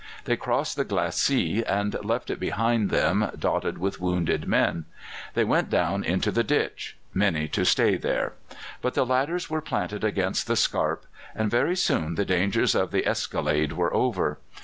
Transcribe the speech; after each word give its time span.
They 0.25 0.35
crossed 0.35 0.77
the 0.77 0.83
glacis, 0.83 1.61
and 1.67 1.95
left 2.03 2.31
it 2.31 2.39
behind 2.39 2.89
them 2.89 3.29
dotted 3.37 3.77
with 3.77 4.01
wounded 4.01 4.47
men; 4.47 4.85
they 5.35 5.43
went 5.43 5.69
down 5.69 6.03
into 6.03 6.31
the 6.31 6.43
ditch 6.43 6.97
many 7.13 7.47
to 7.49 7.63
stay 7.63 7.97
there; 7.97 8.33
but 8.81 8.95
the 8.95 9.05
ladders 9.05 9.47
were 9.47 9.61
planted 9.61 10.03
against 10.03 10.47
the 10.47 10.55
scarp, 10.55 11.05
and 11.35 11.51
very 11.51 11.75
soon 11.75 12.15
the 12.15 12.25
dangers 12.25 12.73
of 12.73 12.89
the 12.89 13.05
escalade 13.07 13.73
were 13.73 13.93
over. 13.93 14.39